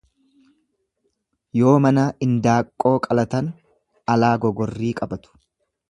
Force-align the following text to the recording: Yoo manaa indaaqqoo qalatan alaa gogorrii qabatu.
Yoo 1.59 1.75
manaa 1.87 2.07
indaaqqoo 2.27 2.95
qalatan 3.09 3.53
alaa 4.15 4.35
gogorrii 4.47 4.95
qabatu. 5.03 5.37